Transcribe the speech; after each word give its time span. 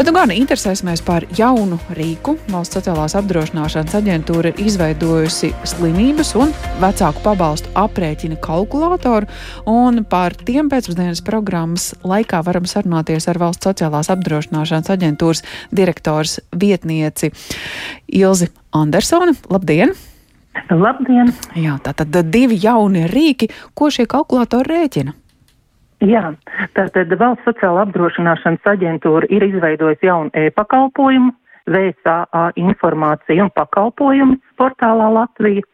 Bet 0.00 0.08
nu 0.08 0.14
gan 0.16 0.30
interesēsimies 0.32 1.02
par 1.04 1.26
jaunu 1.36 1.76
rīku. 1.92 2.32
Valsts 2.48 2.78
sociālās 2.78 3.12
apdrošināšanas 3.18 3.98
aģentūra 3.98 4.48
ir 4.54 4.62
izveidojusi 4.64 5.50
slimības 5.68 6.30
un 6.40 6.54
vecāku 6.80 7.20
pabalstu 7.20 7.68
aprēķina 7.76 8.38
kalkulātoru, 8.40 9.28
un 9.68 10.00
par 10.08 10.32
tiem 10.40 10.72
pēcpusdienas 10.72 11.20
programmas 11.26 11.90
laikā 12.00 12.40
varam 12.48 12.64
sarunāties 12.64 13.28
ar 13.28 13.42
Valsts 13.44 13.68
sociālās 13.68 14.08
apdrošināšanas 14.16 14.88
aģentūras 14.96 15.44
direktors 15.68 16.38
vietnieci 16.56 17.34
Ilzi 18.08 18.48
Andersoni. 18.72 19.36
Labdien! 19.52 19.92
Labdien! 20.72 21.36
Jā, 21.60 21.76
tātad 21.84 22.22
divi 22.32 22.56
jauni 22.56 23.04
rīki, 23.04 23.52
ko 23.76 23.92
šie 23.92 24.08
kalkulātori 24.08 24.80
rēķina. 24.80 25.20
Jā, 26.00 26.30
tātad 26.72 27.12
valsts 27.20 27.44
sociāla 27.44 27.82
apdrošināšanas 27.84 28.68
aģentūra 28.72 29.28
ir 29.28 29.44
izveidojusi 29.44 30.08
jaunu 30.08 30.30
e-pakalpojumu, 30.32 31.34
VSAA 31.68 32.44
informāciju 32.56 33.44
un 33.44 33.50
pakalpojumu 33.52 34.38
portālā 34.56 35.10
Latvija. 35.12 35.66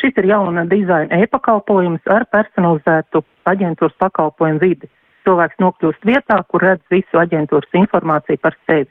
Šis 0.00 0.16
ir 0.16 0.30
jauna 0.30 0.64
dizaina 0.70 1.18
e-pakalpojums 1.20 2.08
ar 2.08 2.24
personalizētu 2.32 3.20
aģentūras 3.52 3.98
pakalpojumu 4.00 4.62
vidi. 4.62 4.88
Cilvēks 5.28 5.60
nokļūst 5.60 6.08
vietā, 6.08 6.38
kur 6.48 6.64
redz 6.64 6.80
visu 6.90 7.20
aģentūras 7.20 7.76
informāciju 7.76 8.40
par 8.40 8.56
sevi. 8.64 8.88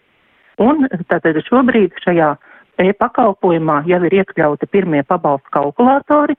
Un 0.62 0.86
tātad 1.09 1.40
šobrīd 1.48 1.98
šajā 2.06 2.30
e-pakalpojumā 2.86 3.81
jau 3.90 4.02
ir 4.06 4.20
iekļauti 4.22 4.70
pirmie 4.70 5.02
pabalstu 5.08 5.50
kalkulatori, 5.56 6.38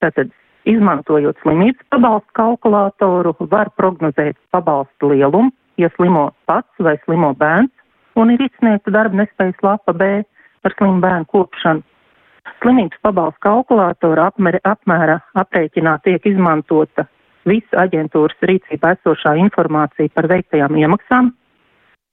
tātad 0.00 0.32
Izmantojot 0.64 1.36
slimības 1.42 1.84
pabalstu 1.92 2.32
kalkulātoru, 2.38 3.34
var 3.52 3.68
prognozēt 3.76 4.38
pabalstu 4.54 5.10
lielumu, 5.12 5.52
ja 5.76 5.90
slimo 5.96 6.30
pats 6.48 6.80
vai 6.80 6.96
slimo 7.04 7.34
bērns, 7.36 7.72
un 8.16 8.32
ir 8.32 8.44
izsniegta 8.46 8.94
darba 8.94 9.20
nespējas 9.20 9.60
lapa 9.62 9.92
B 9.92 10.22
par 10.64 10.76
slimu 10.78 11.02
bērnu 11.04 11.28
kopšanu. 11.28 11.84
Slimības 12.62 13.00
pabalstu 13.04 13.44
kalkulātora 13.44 14.30
apmēra, 14.32 14.62
apmēra 14.64 15.18
aprēķinā 15.42 15.98
tiek 16.04 16.26
izmantota 16.32 17.04
visa 17.44 17.84
aģentūras 17.84 18.40
rīcībā 18.48 18.94
esošā 18.96 19.36
informācija 19.44 20.12
par 20.16 20.28
veiktajām 20.32 20.80
iemaksām, 20.80 21.32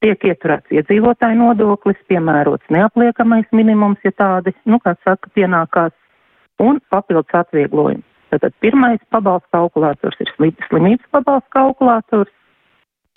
tiek 0.03 0.27
ieturēts 0.27 0.75
iedzīvotāju 0.75 1.39
nodoklis, 1.39 1.99
piemērots 2.11 2.67
neapliekamais 2.73 3.47
minimums, 3.55 4.03
ja 4.03 4.11
tādi, 4.11 4.55
nu, 4.67 4.83
kā 4.83 4.97
saka, 5.05 5.31
pienākās, 5.37 5.95
un 6.59 6.83
papildus 6.91 7.39
atvieglojums. 7.43 8.10
Tātad 8.31 8.55
pirmais 8.63 9.01
pabalsts 9.11 9.51
kalkulators 9.51 10.19
ir 10.23 10.29
slimības 10.37 11.07
pabalsts 11.11 11.51
kalkulators, 11.51 12.31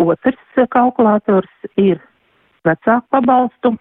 otrs 0.03 0.67
kalkulators 0.75 1.51
ir 1.79 2.01
vecāku 2.67 3.07
pabalstu. 3.15 3.77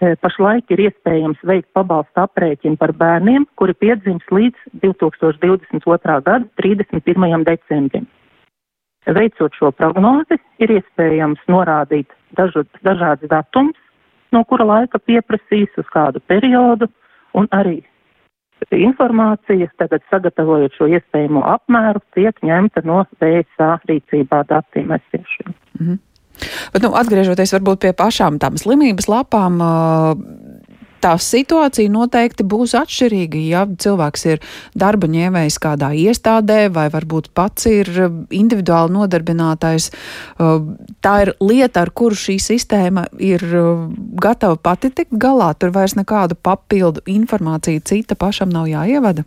E, 0.00 0.14
pašlaik 0.20 0.70
ir 0.72 0.80
iespējams 0.86 1.40
veikt 1.48 1.68
pabalstu 1.76 2.22
aprēķinu 2.22 2.76
par 2.80 2.92
bērniem, 2.96 3.44
kuri 3.60 3.74
piedzims 3.76 4.24
līdz 4.32 4.80
2022. 4.84 6.20
gada 6.24 6.40
31. 6.60 7.44
decembrim. 7.48 8.08
Veicot 9.08 9.56
šo 9.56 9.72
prognozi, 9.72 10.36
ir 10.60 10.72
iespējams 10.76 11.40
norādīt 11.48 12.08
dažu, 12.36 12.66
dažādas 12.84 13.28
datums, 13.32 13.76
no 14.32 14.44
kura 14.44 14.64
laika 14.68 15.00
pieprasīs 15.00 15.72
uz 15.80 15.88
kādu 15.92 16.20
periodu, 16.28 16.88
un 17.36 17.48
arī 17.52 17.80
informācija, 18.76 19.70
tagad 19.80 20.04
sagatavojot 20.10 20.76
šo 20.76 20.90
iespējamo 20.90 21.42
apmēru, 21.54 22.02
tiek 22.14 22.36
ņemta 22.46 22.84
no 22.84 23.04
BSA 23.20 23.72
rīcībā 23.88 24.44
datiem 24.52 24.92
esošiem. 24.98 25.54
Mm 25.78 25.86
-hmm. 25.86 25.98
Bet, 26.72 26.82
nu, 26.82 26.92
atgriežoties 26.96 27.52
varbūt 27.52 27.82
pie 27.84 27.92
pašām 27.96 28.38
tām 28.40 28.56
slimības 28.60 29.08
lapām, 29.08 29.60
tā 31.02 31.14
situācija 31.20 31.90
noteikti 31.92 32.46
būs 32.46 32.74
atšķirīga. 32.78 33.42
Ja 33.50 33.64
cilvēks 33.66 34.26
ir 34.30 34.44
darba 34.78 35.10
ņēmējs 35.10 35.58
kādā 35.62 35.92
iestādē, 35.96 36.68
vai 36.74 36.88
varbūt 36.92 37.30
pats 37.36 37.66
ir 37.70 37.90
individuāli 38.28 38.94
nodarbinātais, 38.96 39.90
uh, 39.90 40.60
tā 41.04 41.14
ir 41.26 41.34
lieta, 41.40 41.84
ar 41.84 41.94
kuru 41.94 42.18
šī 42.18 42.38
sistēma 42.42 43.08
ir 43.18 43.44
uh, 43.50 43.86
gatava 44.20 44.58
pati 44.60 44.92
tikt 44.94 45.16
galā. 45.20 45.52
Tur 45.58 45.74
vairs 45.74 45.96
nekādu 45.98 46.38
papildu 46.38 47.04
informāciju 47.10 47.84
cita 47.84 48.18
pašam 48.18 48.52
nav 48.52 48.68
jāievada. 48.70 49.26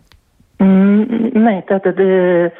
Mm, 0.62 1.34
nē, 1.34 1.56
tātad. 1.68 1.98
E, 1.98 2.50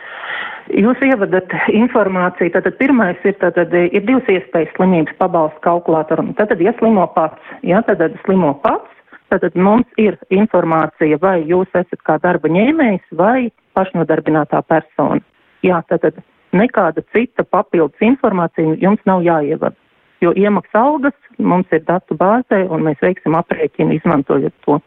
jūs 0.72 1.00
ievadat 1.04 1.52
informāciju, 1.72 2.52
tātad 2.56 2.76
pirmais 2.80 3.20
ir, 3.28 3.36
tātad 3.40 3.72
ir 3.74 4.02
divas 4.06 4.28
iespējas 4.32 4.72
slimības 4.78 5.16
pabalstu 5.20 5.62
kalkulātoram. 5.66 6.32
Tātad, 6.38 6.62
ja 6.64 6.74
slimo 6.80 7.06
pats, 7.14 7.54
ja, 7.66 7.82
tad 7.86 8.02
slimo 8.24 8.54
pats, 8.64 8.90
Tātad 9.34 9.56
mums 9.58 9.88
ir 9.98 10.14
informācija, 10.30 11.18
vai 11.18 11.40
jūs 11.42 11.66
esat 11.74 11.98
kā 12.06 12.20
darba 12.22 12.46
ņēmējs 12.54 13.16
vai 13.18 13.48
pašnodarbinātā 13.74 14.60
persona. 14.70 15.18
Jā, 15.66 15.80
tātad 15.90 16.20
nekāda 16.54 17.02
cita 17.10 17.42
papildus 17.42 17.98
informācija 18.06 18.76
jums 18.78 19.02
nav 19.10 19.24
jāievada, 19.26 19.74
jo 20.22 20.30
iemaksas 20.38 20.78
algas 20.78 21.18
mums 21.42 21.74
ir 21.74 21.82
datu 21.82 22.14
bāzē 22.14 22.62
un 22.70 22.86
mēs 22.86 23.02
veiksim 23.02 23.34
aprēķinu 23.40 23.98
izmantojot 23.98 24.54
to. 24.62 24.78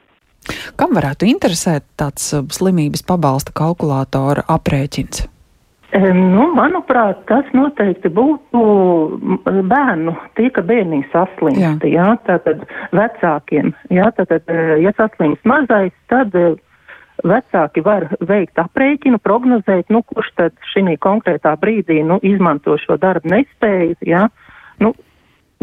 Kam 0.79 0.96
varētu 0.96 1.28
interesēt 1.28 1.84
tāds 2.00 2.31
uh, 2.31 2.47
slimības 2.47 3.03
pabalsta 3.03 3.52
kalkulātora 3.52 4.47
aprēķins? 4.47 5.25
Nu, 5.96 6.50
manuprāt, 6.52 7.22
tas 7.30 7.48
noteikti 7.56 8.09
būtu 8.12 8.62
bērnu, 9.46 10.14
tie, 10.36 10.50
ka 10.52 10.62
bērni 10.68 11.06
saslimst, 11.14 11.86
jā. 11.88 11.94
jā, 11.94 12.08
tātad 12.28 12.66
vecākiem, 12.92 13.72
jā, 13.96 14.09
tātad, 14.18 14.44
e, 14.52 14.81
ja 14.84 14.92
saslimst 14.97 15.47
mazais, 15.47 15.96
tad 16.12 16.36
e, 16.36 16.58
vecāki 17.24 17.86
var 17.86 18.09
veikt 18.20 18.59
aprēķinu, 18.59 19.22
prognozēt, 19.24 19.88
nu, 19.88 20.03
kurš 20.03 20.34
tad 20.36 20.59
šī 20.74 20.97
konkrētā 21.00 21.56
brīdī, 21.56 22.02
nu, 22.03 22.20
izmanto 22.20 22.76
šo 22.84 23.00
darbu 23.00 23.31
nespēju, 23.31 23.96
jā, 24.03 24.28
nu, 24.84 24.92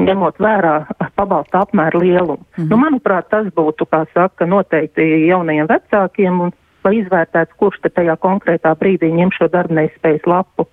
ņemot 0.00 0.40
vērā 0.40 0.74
pabalsta 1.14 1.66
apmēru 1.66 2.00
lielumu. 2.00 2.40
Mm 2.40 2.64
-hmm. 2.64 2.70
Nu, 2.70 2.80
manuprāt, 2.80 3.28
tas 3.28 3.46
būtu, 3.46 3.86
kā 3.86 4.06
saka, 4.14 4.46
noteikti 4.46 5.26
jaunajiem 5.28 5.68
vecākiem 5.68 6.40
un 6.40 6.52
lai 6.84 6.96
izvērtētu, 7.00 7.58
kurš 7.60 7.82
te 7.82 7.92
tajā 7.94 8.16
konkrētā 8.22 8.74
brīdī 8.80 9.12
ņem 9.14 9.32
šo 9.36 9.48
darbnespējas 9.52 10.26
lapu. 10.26 10.66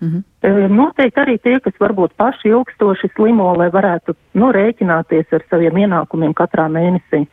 Mm 0.00 0.08
-hmm. 0.08 0.74
Noteikti 0.76 1.20
arī 1.20 1.38
tie, 1.38 1.60
kas 1.60 1.74
varbūt 1.80 2.12
paši 2.16 2.48
ilgstoši 2.48 3.08
slimo, 3.16 3.54
lai 3.56 3.70
varētu 3.70 4.14
nu, 4.34 4.52
rēķināties 4.52 5.32
ar 5.32 5.44
saviem 5.50 5.76
ienākumiem 5.76 6.34
katrā 6.34 6.68
mēnesī. 6.68 7.26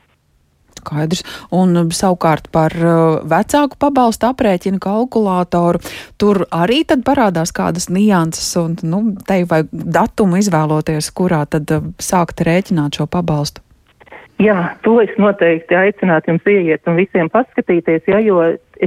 Skaidrs. 0.81 1.23
Un 1.51 1.75
um, 1.77 1.89
savukārt 1.91 2.49
par 2.51 2.73
uh, 2.73 3.19
vecāku 3.27 3.77
pabalstu 3.79 4.29
aprēķinu 4.31 4.79
kalkulātoru. 4.81 5.81
Tur 6.17 6.45
arī 6.51 6.81
tad 6.87 7.03
parādās 7.07 7.53
kādas 7.55 7.89
nianses 7.89 8.55
un, 8.61 8.77
nu, 8.83 9.03
te 9.27 9.43
vai 9.49 9.63
datumu 9.71 10.41
izvēloties, 10.41 11.11
kurā 11.17 11.45
tad 11.45 11.71
uh, 11.71 11.91
sākt 12.01 12.41
rēķināt 12.47 13.01
šo 13.01 13.07
pabalstu. 13.11 13.61
Jā, 14.41 14.57
to 14.81 14.95
es 15.03 15.11
noteikti 15.21 15.75
aicinātu 15.77 16.31
jums 16.31 16.47
ieiet 16.49 16.87
un 16.89 16.95
visiem 16.97 17.27
paskatīties, 17.29 18.07
ja, 18.09 18.17
jo 18.25 18.39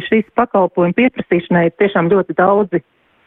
šīs 0.08 0.26
pakalpojumu 0.34 0.96
pieprasīšanai 0.98 1.68
ir 1.68 1.76
tiešām 1.78 2.08
ļoti 2.10 2.34
daudzi 2.40 2.80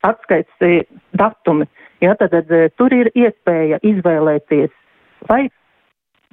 atskaits 0.07 0.65
e, 0.65 0.81
datumi. 1.15 1.67
Ja, 2.03 2.17
tad, 2.19 2.33
tad 2.33 2.51
e, 2.51 2.67
tur 2.75 2.91
ir 2.93 3.09
iespēja 3.15 3.79
izvēlēties, 3.85 4.73
vai, 5.29 5.45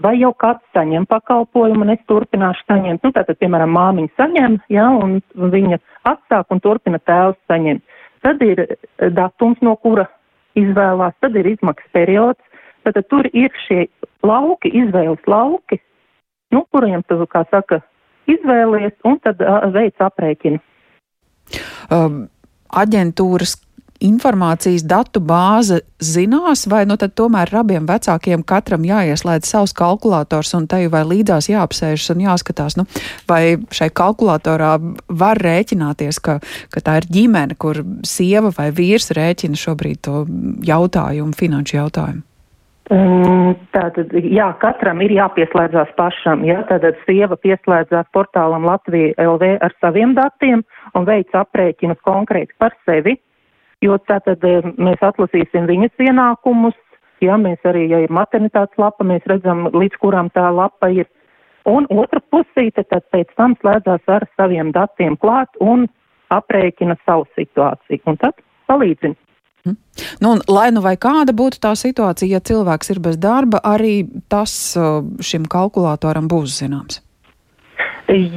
vai 0.03 0.17
jau 0.19 0.33
kāds 0.43 0.65
saņem 0.75 1.07
pakalpojumu 1.11 1.87
un 1.87 1.95
es 1.95 2.03
turpināšu 2.11 2.67
saņemt. 2.73 3.07
Nu, 3.07 3.13
tātad, 3.15 3.39
piemēram, 3.39 3.71
māmiņa 3.77 4.15
saņem, 4.19 4.59
ja, 4.75 4.89
un 4.91 5.21
viņa 5.37 5.79
atsāk 6.11 6.51
un 6.51 6.65
turpina 6.65 6.99
tēvs 7.07 7.39
saņemt. 7.53 8.01
Tad 8.27 8.43
ir 8.43 8.65
e, 8.67 8.73
datums, 9.15 9.63
no 9.63 9.77
kura 9.79 10.09
izvēlās, 10.59 11.15
tad 11.23 11.39
ir 11.39 11.55
izmaksas 11.55 11.95
periods, 11.95 12.43
Tātad 12.85 13.07
tur 13.09 13.27
ir 13.33 13.53
šie 13.65 13.87
lauki, 14.27 14.73
izvēles 14.85 15.27
lauki, 15.31 15.81
nu, 16.55 16.65
kuriem 16.73 17.05
tu, 17.09 17.19
kā 17.31 17.45
saka, 17.51 17.81
izvēlies 18.31 18.97
un 19.05 19.21
tad 19.25 19.43
uh, 19.45 19.69
veic 19.75 20.01
aprēķinu. 20.01 20.61
Um, 21.93 22.25
aģentūras 22.73 23.59
informācijas 24.05 24.85
datu 24.85 25.21
bāze 25.25 25.81
zinās, 26.03 26.67
vai 26.69 26.83
nu 26.89 26.97
tad 27.01 27.15
tomēr 27.17 27.53
abiem 27.61 27.87
vecākiem 27.89 28.43
katram 28.47 28.85
jāieslēdz 28.87 29.49
savs 29.49 29.75
kalkulators 29.77 30.53
un 30.59 30.67
te 30.69 30.83
vai 30.93 31.05
līdzās 31.09 31.49
jāapsēžas 31.49 32.13
un 32.15 32.25
jāskatās, 32.27 32.77
nu, 32.81 32.87
vai 33.31 33.57
šai 33.73 33.89
kalkulatorā 33.95 34.75
var 35.09 35.41
rēķināties, 35.41 36.21
ka, 36.25 36.41
ka 36.75 36.85
tā 36.85 36.99
ir 37.01 37.09
ģimene, 37.17 37.57
kur 37.57 37.85
sieva 38.07 38.53
vai 38.57 38.71
vīrs 38.75 39.13
rēķina 39.17 39.61
šobrīd 39.63 40.03
to 40.05 40.25
jautājumu, 40.67 41.37
finanšu 41.39 41.79
jautājumu. 41.79 42.25
Tātad, 43.75 44.13
jā, 44.15 44.47
katram 44.63 45.01
ir 45.03 45.11
jāpieslēdzās 45.17 45.89
pašam, 45.99 46.45
jā, 46.47 46.61
tātad 46.69 46.95
sieva 47.09 47.35
pieslēdzās 47.43 48.07
portālam 48.15 48.67
Latvija 48.69 49.17
LV 49.19 49.49
ar 49.67 49.75
saviem 49.83 50.13
datiem 50.15 50.63
un 50.95 51.07
veic 51.09 51.35
aprēķinus 51.35 51.99
konkrēti 52.07 52.55
par 52.63 52.77
sevi, 52.87 53.17
jo 53.83 53.99
tātad 54.07 54.47
mēs 54.79 55.03
atlasīsim 55.03 55.67
viņas 55.67 56.07
ienākumus, 56.07 56.79
jā, 57.25 57.35
mēs 57.41 57.67
arī, 57.67 57.89
ja 57.91 58.05
ir 58.05 58.15
maternitātes 58.15 58.79
lapa, 58.79 59.07
mēs 59.11 59.27
redzam, 59.27 59.67
līdz 59.75 59.99
kurām 60.05 60.31
tā 60.39 60.47
lapa 60.55 60.93
ir. 60.95 61.11
Un 61.67 61.89
otra 61.91 62.21
pusīte 62.31 62.85
tad 62.87 63.09
pēc 63.11 63.35
tam 63.41 63.59
slēdzās 63.59 64.07
ar 64.07 64.29
saviem 64.37 64.71
datiem 64.71 65.17
klāt 65.19 65.51
un 65.59 65.89
aprēķina 66.31 66.95
savu 67.03 67.27
situāciju. 67.35 68.05
Un 68.07 68.23
tad 68.23 68.39
palīdzina. 68.71 69.19
Mm. 69.65 69.77
Nu, 70.21 70.35
lai 70.49 70.69
nu 70.75 70.83
vai 70.85 70.97
kāda 71.01 71.33
būtu 71.37 71.61
tā 71.63 71.73
situācija, 71.79 72.37
ja 72.37 72.41
cilvēks 72.41 72.93
ir 72.93 73.01
bez 73.01 73.17
darba, 73.21 73.63
arī 73.65 74.05
tas 74.29 74.53
uh, 74.77 75.01
šim 75.25 75.49
kalkulatoram 75.49 76.29
būs 76.29 76.59
zināms. 76.61 77.01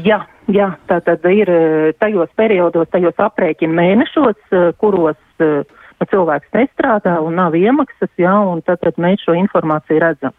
Jā, 0.08 0.22
jā 0.48 0.70
tā 0.88 1.02
tad 1.04 1.26
ir 1.28 1.52
uh, 1.52 1.92
tajos 2.00 2.32
periodos, 2.40 2.88
tajos 2.94 3.20
aprēķina 3.20 3.76
mēnešos, 3.82 4.40
uh, 4.54 4.70
kuros 4.80 5.20
nu, 5.42 6.08
cilvēks 6.08 6.54
nestrādā 6.56 7.18
un 7.22 7.36
nav 7.42 7.56
iemaksas, 7.60 8.14
jā, 8.22 8.34
un 8.48 8.64
tad, 8.64 8.80
tad 8.86 9.02
mēs 9.02 9.26
šo 9.26 9.36
informāciju 9.38 10.04
redzam. 10.04 10.36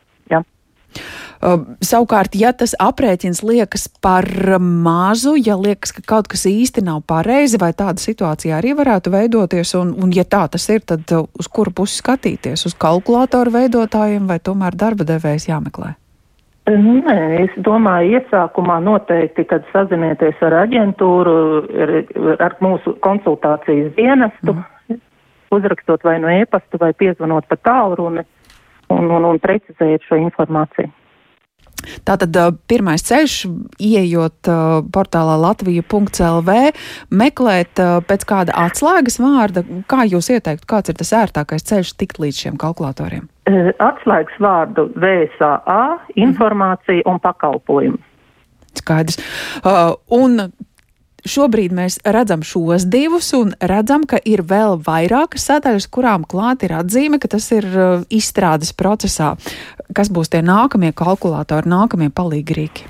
Uh, 1.38 1.76
savukārt, 1.84 2.34
ja 2.34 2.50
tas 2.56 2.72
aprēķins 2.82 3.44
liekas 3.46 3.86
par 4.02 4.26
mazu, 4.58 5.36
ja 5.38 5.54
liekas, 5.54 5.92
ka 5.94 6.02
kaut 6.02 6.26
kas 6.32 6.48
īsti 6.50 6.82
nav 6.82 7.04
pareizi, 7.06 7.60
vai 7.62 7.70
tāda 7.78 8.02
situācija 8.02 8.56
arī 8.58 8.72
varētu 8.78 9.12
veidoties, 9.14 9.76
un, 9.78 9.92
un 10.02 10.10
ja 10.16 10.26
tā 10.26 10.48
tas 10.50 10.66
ir, 10.74 10.82
tad 10.82 11.06
uh, 11.14 11.28
uz 11.38 11.46
kuru 11.46 11.70
pusi 11.70 12.00
skatīties? 12.00 12.66
Uz 12.66 12.74
kalkulātoru 12.74 13.54
veidotājiem 13.54 14.26
vai 14.26 14.40
tomēr 14.42 14.74
darba 14.78 15.06
devējs 15.06 15.46
jāmeklē? 15.52 15.94
Nē, 16.68 17.20
es 17.46 17.54
domāju, 17.64 18.18
iesākumā 18.18 18.80
noteikti, 18.84 19.46
kad 19.48 19.64
sazinieties 19.72 20.42
ar 20.44 20.58
aģentūru, 20.66 21.36
ar, 21.84 21.92
ar 22.44 22.56
mūsu 22.64 22.92
konsultācijas 23.04 23.94
dienestu, 23.96 24.52
mm. 24.58 24.98
uzrakstot 25.54 26.04
vai 26.04 26.18
no 26.20 26.28
e-pasta 26.34 26.80
vai 26.82 26.90
piezvanot 26.98 27.46
pa 27.48 27.56
tālruni 27.62 28.26
un, 28.94 29.10
un, 29.10 29.28
un 29.32 29.42
precizējot 29.42 30.08
šo 30.08 30.20
informāciju. 30.22 30.90
Tātad 32.06 32.34
pirmais 32.68 33.04
ceļš, 33.06 33.34
ieejot 33.78 34.50
portālā 34.92 35.36
latvija.lv, 35.38 36.56
meklēt 37.14 37.82
pēc 38.08 38.26
kāda 38.28 38.56
atslēgas 38.66 39.20
vārda, 39.22 39.62
kā 39.90 40.02
jūs 40.08 40.32
ieteiktu, 40.34 40.66
kāds 40.68 40.90
ir 40.90 40.98
tas 40.98 41.14
ērtākais 41.20 41.66
ceļš 41.70 41.94
tikt 42.02 42.18
līdz 42.24 42.42
šiem 42.42 42.58
kalkulatoriem? 42.60 43.28
Atslēgas 43.78 44.42
vārdu 44.42 44.88
VSA, 44.98 45.80
informācija 46.18 47.06
un 47.08 47.22
pakalpojumi. 47.22 48.02
Skaidrs. 48.78 49.22
Uh, 49.62 49.94
un 50.14 50.50
Šobrīd 51.26 51.72
mēs 51.74 51.98
redzam 52.06 52.44
šos 52.46 52.84
divus 52.86 53.32
un 53.34 53.50
redzam, 53.58 54.04
ka 54.06 54.20
ir 54.22 54.44
vēl 54.46 54.78
vairākas 54.86 55.48
sadaļas, 55.50 55.88
kurām 55.90 56.22
klāt 56.28 56.62
ir 56.62 56.76
atzīme, 56.78 57.18
ka 57.18 57.32
tas 57.32 57.48
ir 57.56 57.66
uh, 57.72 58.04
izstrādes 58.06 58.70
procesā. 58.70 59.32
Kas 59.96 60.12
būs 60.14 60.30
tie 60.30 60.44
nākamie 60.46 60.92
kalkulatori, 60.94 61.66
nākamie 61.66 62.12
palīgrīki? 62.14 62.86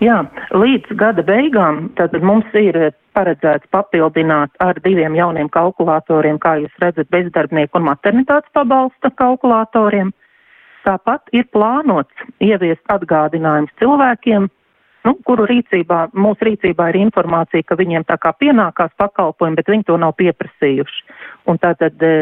Jā, 0.00 0.22
līdz 0.56 0.94
gada 0.96 1.24
beigām 1.26 1.90
mums 2.24 2.54
ir 2.56 2.78
paredzēts 3.12 3.68
papildināt 3.74 4.54
ar 4.62 4.78
diviem 4.84 5.18
jauniem 5.18 5.50
kalkulatoriem, 5.52 6.38
kā 6.40 6.54
jūs 6.62 6.78
redzat, 6.80 7.10
bezdarbnieku 7.12 7.76
un 7.76 7.88
maternitātes 7.90 8.54
pabalsta 8.56 9.10
kalkulatoriem. 9.18 10.14
Tāpat 10.86 11.34
ir 11.36 11.44
plānots 11.52 12.24
ieviest 12.40 12.80
atgādinājums 12.88 13.74
cilvēkiem, 13.82 14.48
nu, 15.06 15.14
kuru 15.26 15.46
rīcībā, 15.48 16.00
mūsu 16.16 16.50
rīcībā 16.50 16.90
ir 16.90 17.00
informācija, 17.04 17.66
ka 17.66 17.78
viņiem 17.80 18.04
tā 18.08 18.18
kā 18.20 18.32
pienākās 18.40 18.92
pakalpojumi, 19.00 19.58
bet 19.60 19.72
viņi 19.72 19.86
to 19.88 19.96
nav 20.00 20.14
pieprasījuši. 20.20 21.04
Un 21.50 21.60
tātad 21.62 22.04
e, 22.04 22.12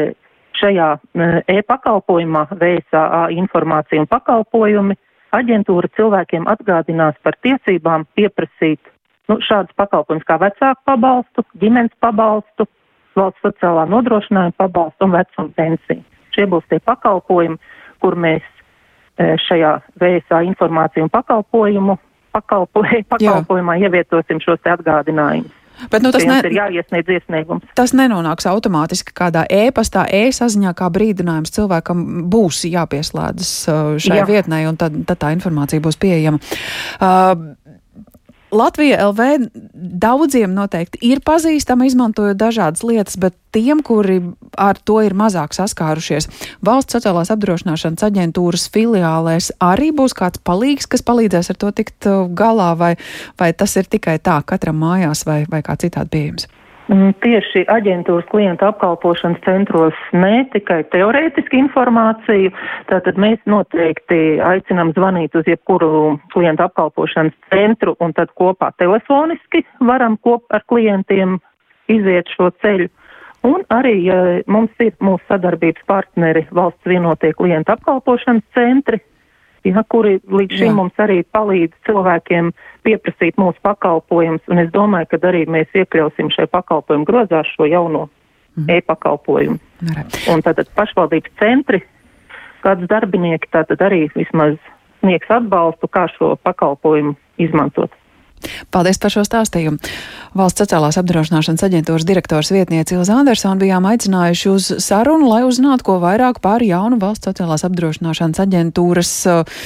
šajā 0.59 0.89
e, 0.99 1.31
e-pakalpojumā 1.59 2.47
VSA 2.61 3.29
informācija 3.37 4.03
un 4.03 4.11
pakalpojumi 4.11 4.99
aģentūra 5.37 5.91
cilvēkiem 5.97 6.49
atgādinās 6.49 7.19
par 7.23 7.37
tiesībām 7.45 8.07
pieprasīt 8.17 8.81
nu, 9.29 9.39
šādus 9.45 9.77
pakalpojumus 9.77 10.27
kā 10.29 10.39
vecāku 10.41 10.85
pabalstu, 10.89 11.45
ģimenes 11.61 11.95
pabalstu, 12.01 12.69
valsts 13.19 13.45
sociālā 13.45 13.85
nodrošinājuma 13.91 14.57
pabalstu 14.57 15.09
un 15.09 15.17
vecuma 15.19 15.51
pensiju. 15.57 16.05
Šie 16.37 16.47
būs 16.47 16.67
tie 16.71 16.79
pakalpojumi, 16.87 17.59
kur 18.03 18.15
mēs 18.15 18.45
e, 19.19 19.35
šajā 19.49 19.73
VSA 20.01 20.45
informāciju 20.47 21.09
un 21.09 21.13
pakalpojumu 21.13 21.99
pakalpoju, 22.39 23.05
pakalpojumā 23.15 23.79
Jā. 23.79 23.89
ievietosim 23.89 24.43
šos 24.45 24.75
atgādinājumus. 24.79 25.55
Bet 25.91 26.03
nu, 26.03 26.11
tas 26.11 26.25
ne... 26.27 26.41
ir 26.43 26.57
jāiesniedz 26.57 27.11
iesniegums. 27.15 27.67
Tas 27.79 27.93
nenonāks 27.95 28.49
automātiski 28.51 29.15
kādā 29.15 29.45
e-pastā, 29.47 30.09
e-saziņā, 30.11 30.73
kā 30.79 30.89
brīdinājums 30.91 31.55
cilvēkam 31.55 32.03
būs 32.33 32.65
jāpieslēdzas 32.67 33.53
uh, 33.71 33.93
šai 34.03 34.19
Jā. 34.19 34.27
vietnei, 34.27 34.65
un 34.67 34.79
tad, 34.81 34.97
tad 35.07 35.23
tā 35.23 35.31
informācija 35.37 35.83
būs 35.85 36.01
pieejama. 36.03 36.43
Uh, 36.99 37.55
Latvija 38.51 39.09
LV 39.09 39.21
daudziem 39.75 40.55
noteikti 40.57 41.01
ir 41.05 41.21
pazīstama, 41.25 41.85
izmantojot 41.89 42.39
dažādas 42.41 42.85
lietas, 42.87 43.19
bet 43.21 43.37
tiem, 43.53 43.83
kuri 43.85 44.23
ar 44.57 44.81
to 44.81 45.01
ir 45.05 45.17
mazāk 45.17 45.53
saskārušies, 45.57 46.31
valsts 46.65 46.97
sociālās 46.97 47.33
apdrošināšanas 47.35 48.07
aģentūras 48.09 48.69
filiālēs 48.73 49.51
arī 49.61 49.91
būs 49.93 50.17
kāds 50.17 50.41
palīgs, 50.45 50.89
kas 50.89 51.05
palīdzēs 51.05 51.53
ar 51.53 51.61
to 51.61 51.73
tikt 51.77 52.09
uh, 52.09 52.25
galā, 52.33 52.73
vai, 52.79 52.95
vai 53.41 53.53
tas 53.53 53.77
ir 53.77 53.91
tikai 53.91 54.17
tā 54.19 54.41
katram 54.49 54.81
mājās 54.81 55.27
vai, 55.29 55.43
vai 55.51 55.61
kā 55.67 55.77
citādi 55.77 56.17
pieejams? 56.17 56.49
Mm, 56.89 57.11
tieši 57.21 57.67
aģentūras 57.69 58.25
klienta 58.33 58.71
apkalpošanas 58.73 59.43
centros 59.45 59.97
ne 60.17 60.47
tikai 60.55 60.79
teorētiski 60.89 61.59
informāciju, 61.61 62.49
tātad 62.89 63.19
mēs 63.21 63.43
noteikti 63.45 64.39
aicinām 64.41 64.95
zvanīt 64.97 65.37
uz 65.37 65.51
jebkuru 65.51 66.17
klienta 66.33 66.71
apkalpošanas 66.71 67.37
centru 67.53 67.93
un 68.01 68.17
tad 68.17 68.33
kopā 68.41 68.71
telefoniski 68.81 69.67
varam 69.85 70.17
kop 70.25 70.49
ar 70.49 70.65
klientiem 70.73 71.37
iziet 71.93 72.33
šo 72.33 72.49
ceļu. 72.65 72.89
Un 73.45 73.69
arī 73.69 73.95
ja 74.09 74.19
mums 74.49 74.73
ir 74.81 74.97
mūsu 75.05 75.21
sadarbības 75.29 75.85
partneri 75.87 76.47
valsts 76.57 76.89
vienotie 76.89 77.35
klienta 77.37 77.77
apkalpošanas 77.77 78.49
centri, 78.57 79.03
ja, 79.67 79.83
kuri 79.89 80.19
līdz 80.29 80.61
šim 80.61 80.71
Jā. 80.71 80.77
mums 80.77 81.03
arī 81.03 81.23
palīdz 81.35 81.75
cilvēkiem 81.89 82.53
pieprasīt 82.87 83.39
mūsu 83.41 83.59
pakalpojumus, 83.67 84.45
un 84.49 84.63
es 84.63 84.71
domāju, 84.75 85.11
ka 85.13 85.21
arī 85.31 85.45
mēs 85.51 85.73
iekļausim 85.75 86.31
šai 86.35 86.47
pakalpojumu 86.53 87.07
grozā 87.09 87.43
šo 87.49 87.69
jauno 87.69 88.07
mm. 88.57 88.69
e-pakalpojumu. 88.79 89.59
Un 90.33 90.45
tātad 90.47 90.71
pašvaldības 90.79 91.35
centri, 91.41 91.83
kāds 92.65 92.89
darbinieki 92.91 93.51
tātad 93.55 93.83
arī 93.85 94.07
vismaz 94.17 94.57
sniegs 95.01 95.31
atbalstu, 95.31 95.91
kā 95.91 96.09
šo 96.17 96.35
pakalpojumu 96.43 97.15
izmantot. 97.39 97.93
Paldies 98.75 99.01
par 99.03 99.15
šo 99.15 99.25
stāstījumu. 99.27 99.79
Valsts 100.39 100.65
sociālās 100.65 100.99
apdrošināšanas 101.01 101.65
aģentūras 101.69 102.07
direktors 102.09 102.53
vietniece 102.55 102.97
Ilza 102.97 103.17
Andersona 103.19 103.61
bijām 103.61 103.87
aicinājuši 103.89 104.51
uz 104.53 104.73
sarunu, 104.85 105.31
lai 105.31 105.45
uzzinātu 105.49 105.89
ko 105.89 106.01
vairāk 106.03 106.43
par 106.45 106.65
jaunu 106.65 107.01
valsts 107.01 107.31
sociālās 107.31 107.65
apdrošināšanas 107.69 108.45
aģentūras 108.45 109.15
uh, 109.33 109.63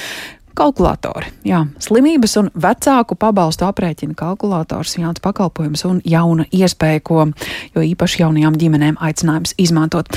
Kalkulatori. 0.52 1.31
Jā, 1.49 1.62
slimības 1.81 2.35
un 2.37 2.50
vecāku 2.52 3.17
pabalstu 3.17 3.64
aprēķina 3.64 4.12
kalkulators, 4.19 4.99
jauns 5.00 5.23
pakalpojums 5.25 5.85
un 5.88 6.02
jauna 6.05 6.45
iespēja, 6.52 7.00
ko 7.00 7.25
jo 7.73 7.85
īpaši 7.87 8.21
jaunajām 8.21 8.59
ģimenēm 8.61 8.99
aicinājums 9.00 9.55
izmantot. 9.57 10.12